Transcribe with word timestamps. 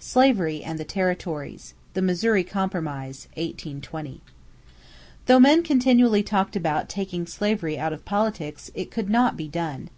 =Slavery 0.00 0.64
and 0.64 0.76
the 0.76 0.84
Territories 0.84 1.74
the 1.94 2.02
Missouri 2.02 2.42
Compromise 2.42 3.28
(1820).= 3.36 4.18
Though 5.26 5.38
men 5.38 5.62
continually 5.62 6.24
talked 6.24 6.56
about 6.56 6.88
"taking 6.88 7.26
slavery 7.28 7.78
out 7.78 7.92
of 7.92 8.04
politics," 8.04 8.72
it 8.74 8.90
could 8.90 9.08
not 9.08 9.36
be 9.36 9.46
done. 9.46 9.88